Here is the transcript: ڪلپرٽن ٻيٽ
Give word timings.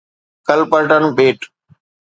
ڪلپرٽن 0.47 1.03
ٻيٽ 1.15 1.39